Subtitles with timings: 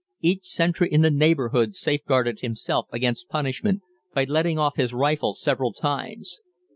[0.19, 3.83] Each sentry in the neighborhood safeguarded himself against punishment
[4.15, 6.41] by letting off his rifle several times.